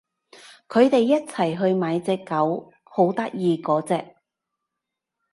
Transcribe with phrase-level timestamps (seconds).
[0.67, 4.15] 佢哋一齊去買隻狗，好得意嗰隻